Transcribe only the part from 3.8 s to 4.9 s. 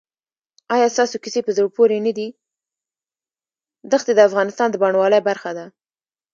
دښتې د افغانستان د